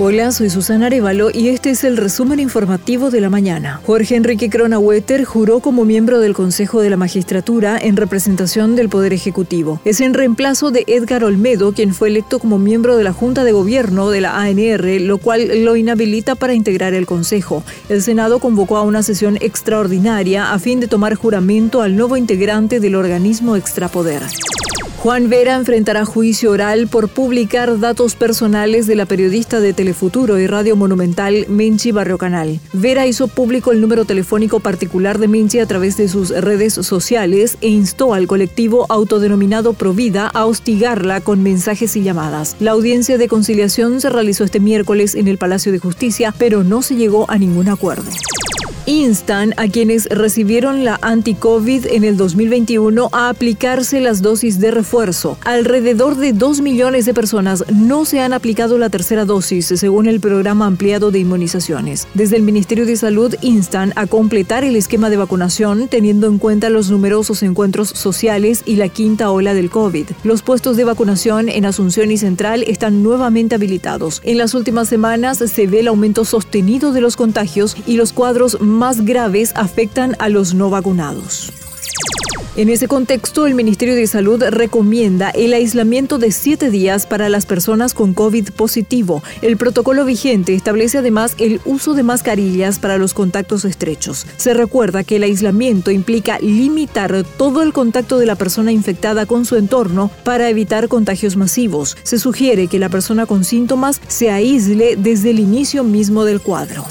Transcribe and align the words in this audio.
Hola, 0.00 0.30
soy 0.30 0.48
Susana 0.48 0.86
Arevalo 0.86 1.28
y 1.34 1.48
este 1.48 1.70
es 1.70 1.82
el 1.82 1.96
resumen 1.96 2.38
informativo 2.38 3.10
de 3.10 3.20
la 3.20 3.30
mañana. 3.30 3.80
Jorge 3.84 4.14
Enrique 4.14 4.48
Kronawetter 4.48 5.24
juró 5.24 5.58
como 5.58 5.84
miembro 5.84 6.20
del 6.20 6.34
Consejo 6.34 6.80
de 6.80 6.88
la 6.88 6.96
Magistratura 6.96 7.76
en 7.76 7.96
representación 7.96 8.76
del 8.76 8.88
Poder 8.88 9.12
Ejecutivo. 9.12 9.80
Es 9.84 10.00
en 10.00 10.14
reemplazo 10.14 10.70
de 10.70 10.84
Edgar 10.86 11.24
Olmedo, 11.24 11.72
quien 11.72 11.94
fue 11.94 12.10
electo 12.10 12.38
como 12.38 12.60
miembro 12.60 12.96
de 12.96 13.02
la 13.02 13.12
Junta 13.12 13.42
de 13.42 13.50
Gobierno 13.50 14.08
de 14.10 14.20
la 14.20 14.40
ANR, 14.40 15.00
lo 15.00 15.18
cual 15.18 15.64
lo 15.64 15.74
inhabilita 15.74 16.36
para 16.36 16.54
integrar 16.54 16.94
el 16.94 17.04
Consejo. 17.04 17.64
El 17.88 18.00
Senado 18.00 18.38
convocó 18.38 18.76
a 18.76 18.84
una 18.84 19.02
sesión 19.02 19.36
extraordinaria 19.40 20.52
a 20.52 20.60
fin 20.60 20.78
de 20.78 20.86
tomar 20.86 21.16
juramento 21.16 21.82
al 21.82 21.96
nuevo 21.96 22.16
integrante 22.16 22.78
del 22.78 22.94
organismo 22.94 23.56
extrapoder. 23.56 24.22
Juan 24.98 25.28
Vera 25.28 25.54
enfrentará 25.54 26.04
juicio 26.04 26.50
oral 26.50 26.88
por 26.88 27.08
publicar 27.08 27.78
datos 27.78 28.16
personales 28.16 28.88
de 28.88 28.96
la 28.96 29.06
periodista 29.06 29.60
de 29.60 29.72
Telefuturo 29.72 30.40
y 30.40 30.48
Radio 30.48 30.74
Monumental 30.74 31.46
Menchi 31.48 31.92
Barrio 31.92 32.18
Canal. 32.18 32.58
Vera 32.72 33.06
hizo 33.06 33.28
público 33.28 33.70
el 33.70 33.80
número 33.80 34.06
telefónico 34.06 34.58
particular 34.58 35.18
de 35.18 35.28
Menchi 35.28 35.60
a 35.60 35.66
través 35.66 35.96
de 35.96 36.08
sus 36.08 36.30
redes 36.30 36.74
sociales 36.74 37.58
e 37.60 37.68
instó 37.68 38.12
al 38.12 38.26
colectivo 38.26 38.86
autodenominado 38.88 39.72
Provida 39.72 40.26
a 40.34 40.46
hostigarla 40.46 41.20
con 41.20 41.44
mensajes 41.44 41.94
y 41.94 42.02
llamadas. 42.02 42.56
La 42.58 42.72
audiencia 42.72 43.18
de 43.18 43.28
conciliación 43.28 44.00
se 44.00 44.10
realizó 44.10 44.42
este 44.42 44.58
miércoles 44.58 45.14
en 45.14 45.28
el 45.28 45.38
Palacio 45.38 45.70
de 45.70 45.78
Justicia, 45.78 46.34
pero 46.36 46.64
no 46.64 46.82
se 46.82 46.96
llegó 46.96 47.30
a 47.30 47.38
ningún 47.38 47.68
acuerdo 47.68 48.10
instan 48.88 49.52
a 49.58 49.68
quienes 49.68 50.06
recibieron 50.06 50.82
la 50.82 50.98
anti-COVID 51.02 51.88
en 51.88 52.04
el 52.04 52.16
2021 52.16 53.10
a 53.12 53.28
aplicarse 53.28 54.00
las 54.00 54.22
dosis 54.22 54.60
de 54.60 54.70
refuerzo. 54.70 55.36
Alrededor 55.44 56.16
de 56.16 56.32
2 56.32 56.62
millones 56.62 57.04
de 57.04 57.12
personas 57.12 57.66
no 57.70 58.06
se 58.06 58.20
han 58.20 58.32
aplicado 58.32 58.78
la 58.78 58.88
tercera 58.88 59.26
dosis, 59.26 59.66
según 59.66 60.08
el 60.08 60.20
programa 60.20 60.64
ampliado 60.64 61.10
de 61.10 61.18
inmunizaciones. 61.18 62.08
Desde 62.14 62.36
el 62.36 62.42
Ministerio 62.42 62.86
de 62.86 62.96
Salud 62.96 63.34
instan 63.42 63.92
a 63.94 64.06
completar 64.06 64.64
el 64.64 64.74
esquema 64.74 65.10
de 65.10 65.18
vacunación 65.18 65.88
teniendo 65.88 66.26
en 66.26 66.38
cuenta 66.38 66.70
los 66.70 66.90
numerosos 66.90 67.42
encuentros 67.42 67.90
sociales 67.90 68.62
y 68.64 68.76
la 68.76 68.88
quinta 68.88 69.30
ola 69.30 69.52
del 69.52 69.68
COVID. 69.68 70.06
Los 70.24 70.40
puestos 70.40 70.78
de 70.78 70.84
vacunación 70.84 71.50
en 71.50 71.66
Asunción 71.66 72.10
y 72.10 72.16
Central 72.16 72.64
están 72.66 73.02
nuevamente 73.02 73.54
habilitados. 73.54 74.22
En 74.24 74.38
las 74.38 74.54
últimas 74.54 74.88
semanas 74.88 75.36
se 75.36 75.66
ve 75.66 75.80
el 75.80 75.88
aumento 75.88 76.24
sostenido 76.24 76.92
de 76.92 77.02
los 77.02 77.16
contagios 77.16 77.76
y 77.86 77.98
los 77.98 78.14
cuadros 78.14 78.58
más 78.62 78.77
graves 79.04 79.52
afectan 79.56 80.14
a 80.20 80.28
los 80.28 80.54
no 80.54 80.70
vacunados. 80.70 81.52
En 82.56 82.68
ese 82.68 82.88
contexto, 82.88 83.46
el 83.46 83.54
Ministerio 83.54 83.94
de 83.94 84.06
Salud 84.08 84.42
recomienda 84.50 85.30
el 85.30 85.52
aislamiento 85.52 86.18
de 86.18 86.32
siete 86.32 86.70
días 86.70 87.06
para 87.06 87.28
las 87.28 87.46
personas 87.46 87.94
con 87.94 88.14
COVID 88.14 88.50
positivo. 88.50 89.22
El 89.42 89.56
protocolo 89.56 90.04
vigente 90.04 90.54
establece 90.54 90.98
además 90.98 91.36
el 91.38 91.60
uso 91.64 91.94
de 91.94 92.02
mascarillas 92.02 92.80
para 92.80 92.98
los 92.98 93.14
contactos 93.14 93.64
estrechos. 93.64 94.26
Se 94.36 94.54
recuerda 94.54 95.04
que 95.04 95.16
el 95.16 95.22
aislamiento 95.22 95.92
implica 95.92 96.40
limitar 96.40 97.24
todo 97.36 97.62
el 97.62 97.72
contacto 97.72 98.18
de 98.18 98.26
la 98.26 98.34
persona 98.34 98.72
infectada 98.72 99.24
con 99.24 99.44
su 99.44 99.54
entorno 99.54 100.10
para 100.24 100.48
evitar 100.48 100.88
contagios 100.88 101.36
masivos. 101.36 101.96
Se 102.02 102.18
sugiere 102.18 102.66
que 102.66 102.80
la 102.80 102.88
persona 102.88 103.26
con 103.26 103.44
síntomas 103.44 104.00
se 104.08 104.30
aísle 104.30 104.96
desde 104.96 105.30
el 105.30 105.38
inicio 105.38 105.84
mismo 105.84 106.24
del 106.24 106.40
cuadro. 106.40 106.84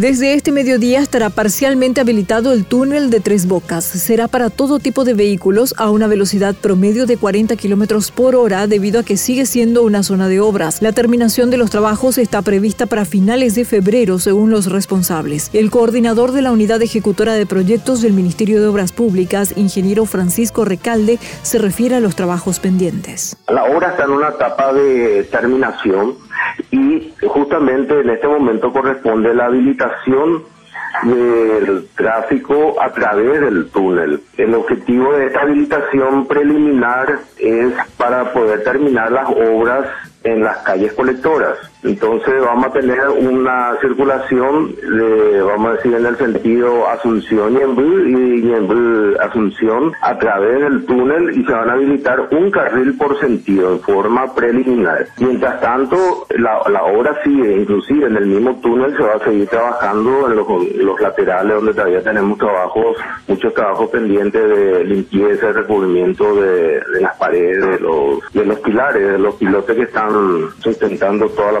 Desde 0.00 0.32
este 0.32 0.50
mediodía 0.50 1.00
estará 1.00 1.28
parcialmente 1.28 2.00
habilitado 2.00 2.54
el 2.54 2.64
túnel 2.64 3.10
de 3.10 3.20
Tres 3.20 3.46
Bocas. 3.46 3.84
Será 3.84 4.28
para 4.28 4.48
todo 4.48 4.78
tipo 4.78 5.04
de 5.04 5.12
vehículos 5.12 5.74
a 5.76 5.90
una 5.90 6.06
velocidad 6.06 6.54
promedio 6.54 7.04
de 7.04 7.18
40 7.18 7.54
kilómetros 7.56 8.10
por 8.10 8.34
hora 8.34 8.66
debido 8.66 9.00
a 9.00 9.02
que 9.02 9.18
sigue 9.18 9.44
siendo 9.44 9.82
una 9.82 10.02
zona 10.02 10.28
de 10.28 10.40
obras. 10.40 10.80
La 10.80 10.92
terminación 10.92 11.50
de 11.50 11.58
los 11.58 11.68
trabajos 11.68 12.16
está 12.16 12.40
prevista 12.40 12.86
para 12.86 13.04
finales 13.04 13.54
de 13.54 13.66
febrero, 13.66 14.18
según 14.18 14.50
los 14.50 14.72
responsables. 14.72 15.50
El 15.52 15.70
coordinador 15.70 16.32
de 16.32 16.40
la 16.40 16.52
unidad 16.52 16.80
ejecutora 16.80 17.34
de 17.34 17.44
proyectos 17.44 18.00
del 18.00 18.14
Ministerio 18.14 18.58
de 18.62 18.68
Obras 18.68 18.92
Públicas, 18.92 19.52
ingeniero 19.54 20.06
Francisco 20.06 20.64
Recalde, 20.64 21.18
se 21.42 21.58
refiere 21.58 21.96
a 21.96 22.00
los 22.00 22.16
trabajos 22.16 22.58
pendientes. 22.58 23.36
La 23.48 23.64
obra 23.64 23.90
está 23.90 24.04
en 24.04 24.12
una 24.12 24.30
etapa 24.30 24.72
de 24.72 25.24
terminación 25.24 26.14
y 26.70 27.12
justamente 27.26 28.00
en 28.00 28.10
este 28.10 28.28
momento 28.28 28.72
corresponde 28.72 29.34
la 29.34 29.46
habilitación 29.46 30.42
del 31.04 31.88
tráfico 31.96 32.80
a 32.80 32.90
través 32.92 33.40
del 33.40 33.70
túnel. 33.70 34.20
El 34.36 34.54
objetivo 34.54 35.12
de 35.14 35.26
esta 35.26 35.42
habilitación 35.42 36.26
preliminar 36.26 37.18
es 37.38 37.72
para 37.96 38.32
poder 38.32 38.64
terminar 38.64 39.10
las 39.12 39.28
obras 39.28 39.86
en 40.24 40.42
las 40.42 40.58
calles 40.58 40.92
colectoras. 40.92 41.69
Entonces 41.82 42.34
vamos 42.40 42.66
a 42.66 42.72
tener 42.72 43.08
una 43.08 43.74
circulación, 43.80 44.74
de, 44.74 45.42
vamos 45.42 45.70
a 45.70 45.72
decir, 45.76 45.94
en 45.94 46.06
el 46.06 46.16
sentido 46.16 46.88
Asunción 46.88 47.54
y 47.54 47.60
y 47.60 49.16
Asunción 49.20 49.92
a 50.02 50.18
través 50.18 50.60
del 50.60 50.84
túnel 50.86 51.38
y 51.38 51.44
se 51.44 51.52
van 51.52 51.70
a 51.70 51.74
habilitar 51.74 52.28
un 52.30 52.50
carril 52.50 52.96
por 52.96 53.18
sentido 53.18 53.72
en 53.72 53.80
forma 53.80 54.34
preliminar. 54.34 55.06
Mientras 55.18 55.60
tanto, 55.60 56.26
la, 56.30 56.60
la 56.68 56.84
obra 56.84 57.16
sigue, 57.22 57.56
inclusive 57.60 58.06
en 58.06 58.16
el 58.16 58.26
mismo 58.26 58.60
túnel 58.60 58.96
se 58.96 59.02
va 59.02 59.14
a 59.14 59.24
seguir 59.24 59.48
trabajando 59.48 60.30
en 60.30 60.36
los, 60.36 61.00
laterales 61.00 61.54
donde 61.54 61.72
todavía 61.72 62.02
tenemos 62.02 62.38
trabajos, 62.38 62.96
muchos 63.26 63.54
trabajos 63.54 63.90
pendientes 63.90 64.48
de 64.48 64.84
limpieza, 64.84 65.46
de 65.46 65.52
recubrimiento 65.52 66.34
de, 66.34 66.80
las 67.00 67.16
paredes, 67.16 67.66
de 67.66 67.80
los, 67.80 68.32
de 68.32 68.44
los 68.44 68.58
pilares, 68.60 69.12
de 69.12 69.18
los 69.18 69.34
pilotes 69.36 69.76
que 69.76 69.82
están 69.82 70.10
sustentando 70.58 71.28
toda 71.30 71.52
la 71.52 71.60